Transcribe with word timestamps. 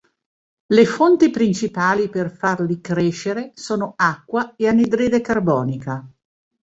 Le 0.65 0.85
fonti 0.87 1.29
principali 1.29 2.09
per 2.09 2.31
farli 2.35 2.81
crescere 2.81 3.51
sono 3.53 3.93
acqua 3.95 4.55
e 4.55 4.67
anidride 4.67 5.21
carbonica. 5.21 6.03